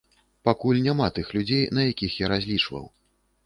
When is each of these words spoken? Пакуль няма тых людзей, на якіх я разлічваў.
Пакуль 0.47 0.79
няма 0.87 1.11
тых 1.19 1.31
людзей, 1.39 1.63
на 1.79 1.87
якіх 1.91 2.19
я 2.25 2.33
разлічваў. 2.35 2.93